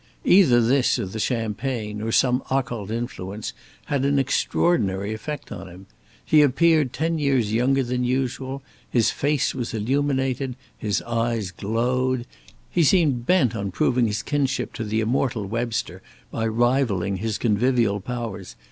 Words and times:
Either 0.25 0.59
this, 0.61 0.97
or 0.97 1.05
the 1.05 1.19
champagne, 1.19 2.01
or 2.01 2.11
some 2.11 2.41
occult 2.49 2.89
influence, 2.89 3.53
had 3.85 4.03
an 4.03 4.17
extraordinary 4.17 5.13
effect 5.13 5.51
upon 5.51 5.69
him. 5.69 5.85
He 6.25 6.41
appeared 6.41 6.91
ten 6.91 7.19
years 7.19 7.53
younger 7.53 7.83
than 7.83 8.03
usual; 8.03 8.63
his 8.89 9.11
face 9.11 9.53
was 9.53 9.75
illuminated; 9.75 10.55
his 10.75 11.03
eyes 11.03 11.51
glowed; 11.51 12.25
he 12.71 12.83
seemed 12.83 13.27
bent 13.27 13.55
on 13.55 13.69
proving 13.69 14.07
his 14.07 14.23
kinship 14.23 14.73
to 14.73 14.83
the 14.83 15.01
immortal 15.01 15.45
Webster 15.45 16.01
by 16.31 16.47
rivalling 16.47 17.17
his 17.17 17.37
convivial 17.37 17.99
powers. 17.99 18.55